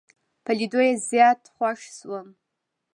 [0.43, 2.27] په لیدو یې زیات خوښ شوم.